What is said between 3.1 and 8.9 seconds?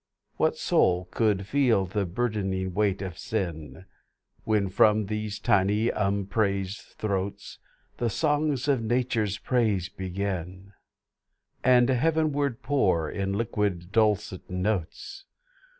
sin When, from these tiny, upraised throats, The songs of